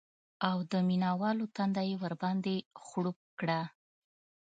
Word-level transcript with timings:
او 0.49 0.57
د 0.71 0.73
مینه 0.87 1.09
والو 1.21 1.45
تنده 1.55 1.81
یې 1.89 1.95
ورباندې 2.03 2.55
خړوب 2.85 3.17
کړه 3.39 3.61